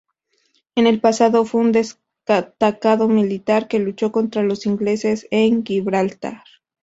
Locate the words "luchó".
3.77-4.11